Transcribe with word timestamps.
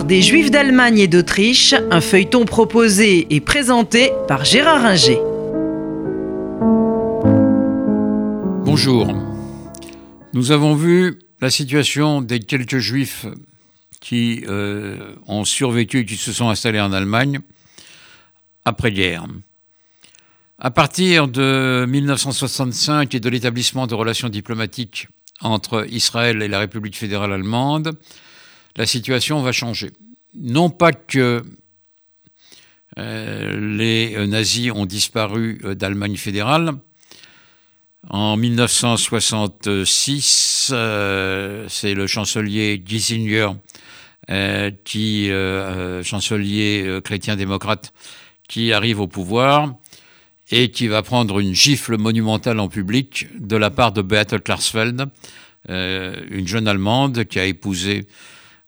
Des 0.00 0.22
Juifs 0.22 0.50
d'Allemagne 0.50 0.98
et 0.98 1.06
d'Autriche, 1.06 1.74
un 1.90 2.00
feuilleton 2.00 2.46
proposé 2.46 3.26
et 3.28 3.40
présenté 3.40 4.10
par 4.26 4.42
Gérard 4.42 4.86
Inger. 4.86 5.18
Bonjour. 8.64 9.14
Nous 10.32 10.50
avons 10.50 10.74
vu 10.74 11.18
la 11.42 11.50
situation 11.50 12.22
des 12.22 12.40
quelques 12.40 12.78
Juifs 12.78 13.26
qui 14.00 14.44
euh, 14.48 15.14
ont 15.26 15.44
survécu 15.44 15.98
et 15.98 16.06
qui 16.06 16.16
se 16.16 16.32
sont 16.32 16.48
installés 16.48 16.80
en 16.80 16.94
Allemagne 16.94 17.40
après-guerre. 18.64 19.26
À 20.58 20.70
partir 20.70 21.28
de 21.28 21.84
1965 21.86 23.14
et 23.14 23.20
de 23.20 23.28
l'établissement 23.28 23.86
de 23.86 23.94
relations 23.94 24.30
diplomatiques 24.30 25.08
entre 25.42 25.86
Israël 25.90 26.40
et 26.40 26.48
la 26.48 26.60
République 26.60 26.96
fédérale 26.96 27.34
allemande, 27.34 27.92
la 28.76 28.86
situation 28.86 29.42
va 29.42 29.52
changer. 29.52 29.90
Non 30.34 30.70
pas 30.70 30.92
que 30.92 31.44
euh, 32.98 33.76
les 33.76 34.26
nazis 34.26 34.70
ont 34.70 34.86
disparu 34.86 35.60
euh, 35.64 35.74
d'Allemagne 35.74 36.16
fédérale. 36.16 36.72
En 38.10 38.36
1966, 38.36 40.70
euh, 40.72 41.66
c'est 41.68 41.94
le 41.94 42.06
chancelier 42.06 42.82
Giesinger, 42.84 43.48
qui, 44.84 45.30
chancelier 46.04 47.00
chrétien-démocrate, 47.04 47.92
qui 48.48 48.72
arrive 48.72 49.00
au 49.00 49.08
pouvoir 49.08 49.74
et 50.50 50.70
qui 50.70 50.88
va 50.88 51.02
prendre 51.02 51.40
une 51.40 51.54
gifle 51.54 51.98
monumentale 51.98 52.60
en 52.60 52.68
public 52.68 53.26
de 53.38 53.56
la 53.56 53.70
part 53.70 53.92
de 53.92 54.00
Beate 54.00 54.42
Klarsfeld, 54.42 55.06
une 55.68 56.46
jeune 56.46 56.66
Allemande 56.68 57.24
qui 57.24 57.40
a 57.40 57.44
épousé 57.44 58.06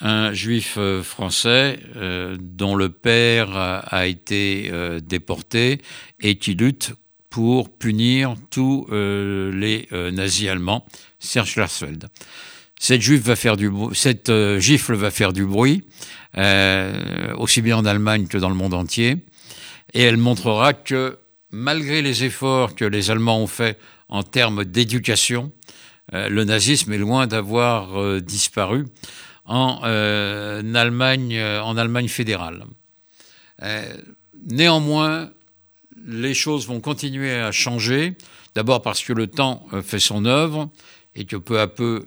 un 0.00 0.32
juif 0.32 0.74
euh, 0.76 1.02
français 1.02 1.80
euh, 1.96 2.36
dont 2.38 2.74
le 2.74 2.90
père 2.90 3.56
a, 3.56 4.06
été 4.06 4.68
euh, 4.72 5.00
déporté 5.00 5.80
et 6.20 6.36
qui 6.36 6.54
lutte 6.54 6.92
pour 7.30 7.70
punir 7.70 8.34
tous 8.50 8.86
les 8.90 9.88
nazis 9.92 10.48
allemands, 10.48 10.86
Serge 11.18 11.52
Klarsfeld. 11.52 12.06
Cette, 12.78 13.02
juif 13.02 13.20
va 13.20 13.36
faire 13.36 13.58
du, 13.58 13.70
cette 13.92 14.32
gifle 14.58 14.94
va 14.94 15.10
faire 15.10 15.34
du 15.34 15.44
bruit, 15.44 15.84
aussi 17.36 17.60
bien 17.60 17.76
en 17.76 17.84
Allemagne 17.84 18.26
que 18.26 18.38
dans 18.38 18.48
le 18.48 18.54
monde 18.54 18.72
entier, 18.72 19.18
et 19.92 20.00
elle 20.00 20.16
montrera 20.16 20.72
que 20.72 21.18
malgré 21.50 22.00
les 22.00 22.24
efforts 22.24 22.74
que 22.74 22.86
les 22.86 23.10
Allemands 23.10 23.42
ont 23.42 23.46
faits 23.46 23.78
en 24.08 24.22
termes 24.22 24.64
d'éducation, 24.64 25.52
le 26.14 26.42
nazisme 26.44 26.94
est 26.94 26.98
loin 26.98 27.26
d'avoir 27.26 28.22
disparu 28.22 28.86
en, 29.46 29.80
euh, 29.84 30.74
Allemagne, 30.74 31.36
euh, 31.36 31.62
en 31.62 31.76
Allemagne 31.76 32.08
fédérale. 32.08 32.64
Euh, 33.62 33.96
néanmoins, 34.50 35.30
les 36.06 36.34
choses 36.34 36.66
vont 36.66 36.80
continuer 36.80 37.32
à 37.32 37.52
changer, 37.52 38.14
d'abord 38.54 38.82
parce 38.82 39.02
que 39.02 39.12
le 39.12 39.26
temps 39.26 39.66
fait 39.82 39.98
son 39.98 40.24
œuvre 40.24 40.70
et 41.14 41.24
que 41.24 41.36
peu 41.36 41.58
à 41.58 41.66
peu 41.66 42.04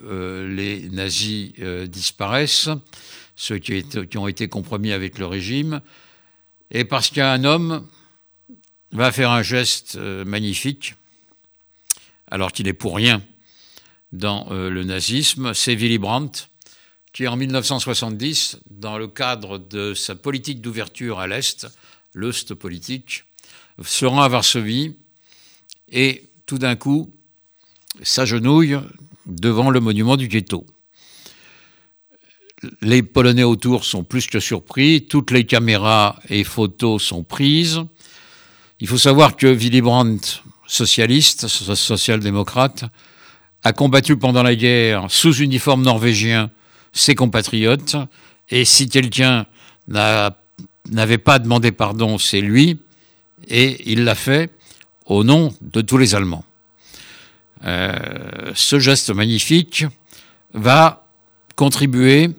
les 0.48 0.88
nazis 0.90 1.52
disparaissent, 1.88 2.70
ceux 3.36 3.58
qui, 3.58 3.84
qui, 3.84 4.18
ont 4.18 4.28
été 4.28 4.48
compromis 4.48 4.92
avec 4.92 5.18
le 5.18 5.26
régime, 5.26 5.82
et 6.72 6.86
parce 6.86 7.10
qu'un 7.10 7.44
homme 7.44 7.88
va 8.92 9.12
faire 9.12 9.32
un 9.32 9.42
geste 9.42 9.98
magnifique, 9.98 10.94
alors 12.30 12.52
qu'il 12.52 12.68
n'est 12.68 12.74
pour 12.74 12.96
rien 12.96 13.22
dans 14.14 14.48
le 14.52 14.84
nazisme, 14.84 15.54
c'est 15.56 15.76
Willy 15.76 15.98
Brandt, 15.98 16.50
qui 17.14 17.28
en 17.28 17.36
1970, 17.36 18.60
dans 18.70 18.98
le 18.98 19.08
cadre 19.08 19.58
de 19.58 19.94
sa 19.94 20.16
politique 20.16 20.62
d'ouverture 20.62 21.20
à 21.20 21.28
l'Est, 21.28 21.68
politique, 22.60 23.24
se 23.84 24.06
rend 24.06 24.22
à 24.22 24.28
Varsovie 24.28 24.96
et 25.92 26.24
tout 26.46 26.58
d'un 26.58 26.76
coup 26.76 27.14
s'agenouille 28.04 28.80
devant 29.26 29.70
le 29.70 29.80
monument 29.80 30.18
du 30.18 30.28
ghetto. 30.28 30.66
Les 32.82 33.04
Polonais 33.04 33.44
autour 33.44 33.86
sont 33.86 34.04
plus 34.04 34.28
que 34.28 34.40
surpris, 34.40 35.06
toutes 35.08 35.32
les 35.32 35.46
caméras 35.46 36.20
et 36.30 36.44
photos 36.44 37.02
sont 37.02 37.24
prises. 37.24 37.82
Il 38.82 38.88
faut 38.88 38.98
savoir 38.98 39.38
que 39.38 39.48
Willy 39.48 39.82
Brandt, 39.82 40.42
socialiste, 40.68 41.48
social-démocrate, 41.48 42.84
a 43.64 43.74
combattu 43.74 44.18
pendant 44.18 44.44
la 44.44 44.56
guerre 44.56 45.06
sous 45.10 45.38
uniforme 45.38 45.84
norvégien 45.84 46.52
ses 46.94 47.16
compatriotes. 47.16 47.96
Et 48.50 48.66
si 48.66 48.90
quelqu'un 48.90 49.46
n'avait 49.88 51.18
pas 51.18 51.40
demandé 51.40 51.72
pardon, 51.72 52.18
c'est 52.18 52.42
lui. 52.42 52.80
Et 53.48 53.92
il 53.92 54.04
l'a 54.04 54.16
fait 54.16 54.52
au 55.06 55.24
nom 55.24 55.54
de 55.62 55.82
tous 55.82 55.98
les 55.98 56.16
Allemands. 56.16 56.46
Euh, 57.66 58.52
ce 58.56 58.80
geste 58.80 59.10
magnifique 59.10 59.86
va 60.54 61.06
contribuer 61.56 62.30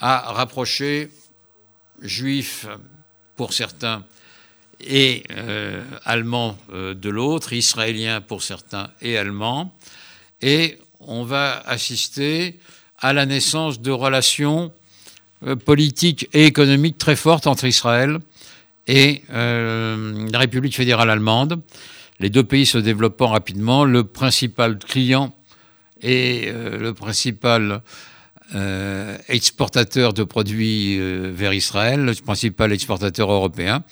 à 0.00 0.32
rapprocher 0.32 1.10
juifs 2.00 2.66
pour 3.36 3.52
certains 3.52 4.04
et 4.80 5.24
euh, 5.32 5.84
allemands 6.04 6.56
euh, 6.72 6.94
de 6.94 7.10
l'autre, 7.10 7.52
israéliens 7.52 8.20
pour 8.20 8.42
certains 8.42 8.90
et 9.00 9.16
allemands. 9.18 9.74
Et 10.40 10.78
on 11.00 11.24
va 11.24 11.60
assister 11.66 12.58
à 13.00 13.12
la 13.12 13.26
naissance 13.26 13.80
de 13.80 13.90
relations 13.90 14.72
euh, 15.46 15.56
politiques 15.56 16.28
et 16.32 16.44
économiques 16.44 16.98
très 16.98 17.16
fortes 17.16 17.46
entre 17.46 17.64
Israël 17.64 18.18
et 18.86 19.22
euh, 19.32 20.28
la 20.30 20.38
République 20.38 20.76
fédérale 20.76 21.10
allemande. 21.10 21.60
Les 22.18 22.28
deux 22.28 22.44
pays 22.44 22.66
se 22.66 22.76
développant 22.76 23.28
rapidement. 23.28 23.84
Le 23.84 24.04
principal 24.04 24.78
client 24.78 25.34
et 26.02 26.44
euh, 26.48 26.78
le 26.78 26.94
principal 26.94 27.82
exportateur 29.28 30.12
de 30.12 30.24
produits 30.24 30.98
vers 30.98 31.54
Israël, 31.54 32.04
le 32.04 32.12
principal 32.14 32.72
exportateur 32.72 33.30
européen, 33.30 33.84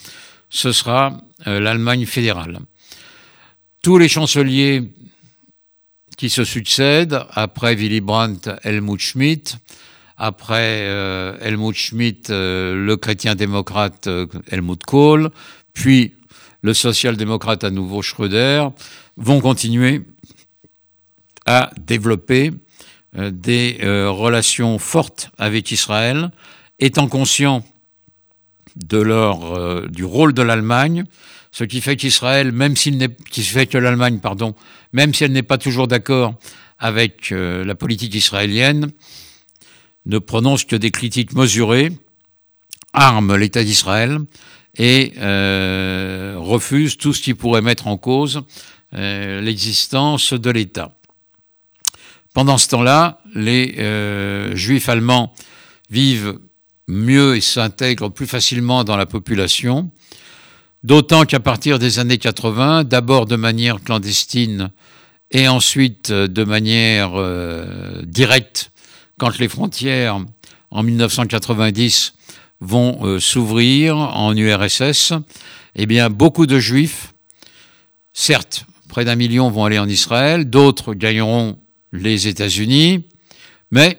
ce 0.50 0.72
sera 0.72 1.16
l'Allemagne 1.46 2.06
fédérale. 2.06 2.58
Tous 3.82 3.98
les 3.98 4.08
chanceliers 4.08 4.82
qui 6.18 6.28
se 6.28 6.44
succèdent, 6.44 7.24
après 7.30 7.76
Willy 7.76 8.00
Brandt, 8.00 8.50
Helmut 8.64 9.00
Schmidt, 9.00 9.56
après 10.18 10.80
euh, 10.82 11.38
Helmut 11.40 11.76
Schmidt, 11.76 12.30
euh, 12.30 12.74
le 12.74 12.96
chrétien-démocrate 12.96 14.08
euh, 14.08 14.26
Helmut 14.50 14.82
Kohl, 14.82 15.30
puis 15.72 16.12
le 16.62 16.74
social-démocrate 16.74 17.62
à 17.62 17.70
nouveau 17.70 18.02
Schröder, 18.02 18.66
vont 19.16 19.40
continuer 19.40 20.02
à 21.46 21.70
développer 21.80 22.50
des 23.16 23.78
relations 23.80 24.78
fortes 24.78 25.30
avec 25.38 25.70
Israël, 25.70 26.30
étant 26.78 27.08
conscients 27.08 27.64
de 28.84 28.98
leur, 28.98 29.88
du 29.88 30.04
rôle 30.04 30.32
de 30.32 30.42
l'Allemagne, 30.42 31.04
ce 31.50 31.64
qui 31.64 31.80
fait 31.80 31.96
qu'Israël, 31.96 32.52
même 32.52 32.76
s'il 32.76 32.98
n'est, 32.98 33.14
qui 33.30 33.42
fait 33.42 33.66
que 33.66 33.78
l'Allemagne, 33.78 34.18
pardon, 34.18 34.54
même 34.92 35.14
si 35.14 35.24
elle 35.24 35.32
n'est 35.32 35.42
pas 35.42 35.58
toujours 35.58 35.88
d'accord 35.88 36.34
avec 36.78 37.32
euh, 37.32 37.64
la 37.64 37.74
politique 37.74 38.14
israélienne, 38.14 38.92
ne 40.06 40.18
prononce 40.18 40.64
que 40.64 40.76
des 40.76 40.90
critiques 40.90 41.34
mesurées, 41.34 41.90
arme 42.92 43.36
l'État 43.36 43.64
d'Israël 43.64 44.18
et 44.76 45.12
euh, 45.18 46.36
refuse 46.38 46.96
tout 46.96 47.12
ce 47.12 47.20
qui 47.20 47.34
pourrait 47.34 47.62
mettre 47.62 47.88
en 47.88 47.96
cause 47.96 48.42
euh, 48.94 49.40
l'existence 49.40 50.32
de 50.32 50.50
l'État. 50.50 50.94
Pendant 52.32 52.56
ce 52.56 52.68
temps-là, 52.68 53.20
les 53.34 54.54
juifs 54.54 54.88
allemands 54.88 55.34
vivent 55.90 56.38
mieux 56.88 57.36
et 57.36 57.40
s'intègrent 57.40 58.08
plus 58.08 58.26
facilement 58.26 58.82
dans 58.82 58.96
la 58.96 59.06
population. 59.06 59.90
D'autant 60.82 61.24
qu'à 61.24 61.40
partir 61.40 61.78
des 61.78 61.98
années 61.98 62.18
80, 62.18 62.84
d'abord 62.84 63.26
de 63.26 63.36
manière 63.36 63.82
clandestine 63.82 64.70
et 65.30 65.48
ensuite 65.48 66.10
euh, 66.10 66.26
de 66.26 66.44
manière 66.44 67.12
euh, 67.14 68.02
directe, 68.04 68.70
quand 69.18 69.38
les 69.38 69.48
frontières 69.48 70.20
en 70.70 70.82
1990 70.82 72.14
vont 72.60 73.00
euh, 73.02 73.20
s'ouvrir 73.20 73.96
en 73.96 74.36
URSS, 74.36 75.12
eh 75.74 75.86
bien 75.86 76.10
beaucoup 76.10 76.46
de 76.46 76.58
juifs, 76.58 77.12
certes, 78.12 78.64
près 78.88 79.04
d'un 79.04 79.16
million 79.16 79.50
vont 79.50 79.64
aller 79.64 79.78
en 79.78 79.88
Israël, 79.88 80.48
d'autres 80.48 80.94
gagneront 80.94 81.58
les 81.92 82.28
États-Unis, 82.28 83.04
mais 83.70 83.98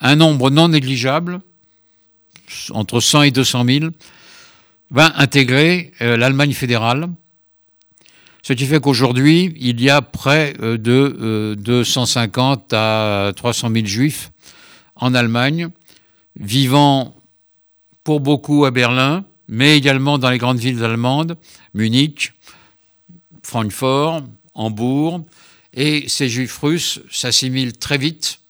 un 0.00 0.16
nombre 0.16 0.50
non 0.50 0.68
négligeable, 0.68 1.40
entre 2.72 3.00
100 3.00 3.22
et 3.22 3.30
200 3.30 3.64
000, 3.64 3.86
va 4.90 5.12
intégrer 5.16 5.92
euh, 6.00 6.16
l'Allemagne 6.16 6.52
fédérale, 6.52 7.08
ce 8.42 8.52
qui 8.52 8.66
fait 8.66 8.80
qu'aujourd'hui, 8.80 9.54
il 9.58 9.80
y 9.80 9.90
a 9.90 10.02
près 10.02 10.54
euh, 10.60 10.78
de 10.78 11.54
250 11.58 12.72
euh, 12.72 13.28
à 13.28 13.32
300 13.32 13.70
000 13.72 13.86
juifs 13.86 14.32
en 14.96 15.14
Allemagne, 15.14 15.68
vivant 16.38 17.14
pour 18.02 18.20
beaucoup 18.20 18.64
à 18.64 18.70
Berlin, 18.70 19.24
mais 19.48 19.76
également 19.76 20.18
dans 20.18 20.30
les 20.30 20.38
grandes 20.38 20.58
villes 20.58 20.82
allemandes, 20.82 21.36
Munich, 21.74 22.32
Francfort, 23.42 24.22
Hambourg, 24.54 25.24
et 25.74 26.08
ces 26.08 26.28
juifs 26.28 26.58
russes 26.58 27.00
s'assimilent 27.10 27.76
très 27.76 27.98
vite 27.98 28.40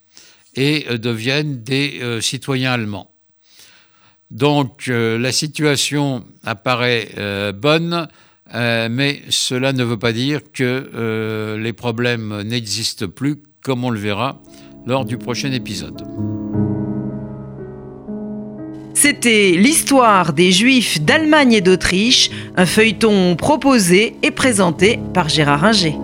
et 0.54 0.86
deviennent 0.98 1.62
des 1.62 2.00
citoyens 2.20 2.72
allemands. 2.72 3.09
Donc 4.30 4.84
euh, 4.88 5.18
la 5.18 5.32
situation 5.32 6.24
apparaît 6.44 7.08
bonne, 7.54 8.08
mais 8.52 9.22
cela 9.28 9.72
ne 9.72 9.84
veut 9.84 9.98
pas 9.98 10.12
dire 10.12 10.40
que 10.52 11.56
les 11.56 11.72
problèmes 11.72 12.42
n'existent 12.42 13.08
plus, 13.08 13.42
comme 13.62 13.84
on 13.84 13.90
le 13.90 14.00
verra 14.00 14.40
lors 14.86 15.04
du 15.04 15.18
prochain 15.18 15.52
épisode. 15.52 16.02
C'était 18.94 19.52
l'histoire 19.52 20.34
des 20.34 20.52
Juifs 20.52 21.00
d'Allemagne 21.00 21.54
et 21.54 21.60
d'Autriche, 21.62 22.30
un 22.56 22.66
feuilleton 22.66 23.34
proposé 23.34 24.14
et 24.22 24.30
présenté 24.30 24.98
par 25.14 25.30
Gérard 25.30 25.64
Inger. 25.64 25.94